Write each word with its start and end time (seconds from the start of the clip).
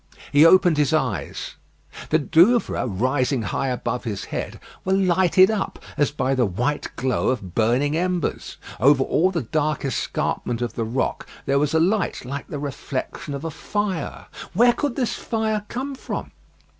He 0.31 0.47
opened 0.47 0.77
his 0.77 0.93
eyes. 0.93 1.57
The 2.09 2.17
Douvres, 2.17 2.89
rising 2.89 3.43
high 3.43 3.69
over 3.69 4.09
his 4.09 4.25
head, 4.25 4.59
were 4.83 4.93
lighted 4.93 5.51
up 5.51 5.77
as 5.95 6.09
by 6.09 6.33
the 6.33 6.47
white 6.47 6.87
glow 6.95 7.27
of 7.27 7.53
burning 7.53 7.95
embers. 7.95 8.57
Over 8.79 9.03
all 9.03 9.29
the 9.29 9.43
dark 9.43 9.85
escarpment 9.85 10.63
of 10.63 10.73
the 10.73 10.85
rock 10.85 11.27
there 11.45 11.59
was 11.59 11.75
a 11.75 11.79
light 11.79 12.25
like 12.25 12.47
the 12.47 12.57
reflection 12.57 13.35
of 13.35 13.45
a 13.45 13.51
fire. 13.51 14.25
Where 14.55 14.73
could 14.73 14.95
this 14.95 15.13
fire 15.13 15.65
come 15.69 15.93
from? 15.93 16.31